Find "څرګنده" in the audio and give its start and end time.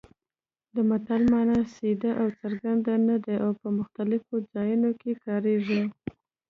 2.41-2.93